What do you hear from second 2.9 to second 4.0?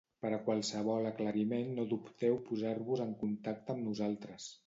en contacte amb